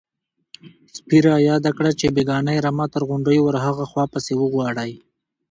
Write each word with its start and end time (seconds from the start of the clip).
_سپي 0.97 1.17
را 1.27 1.35
ياده 1.49 1.71
کړه 1.77 1.91
چې 1.99 2.07
بېګانۍ 2.15 2.57
رمه 2.65 2.85
تر 2.93 3.01
غونډيو 3.09 3.41
ورهاخوا 3.45 4.05
پسې 4.13 4.33
وغواړئ. 4.37 4.91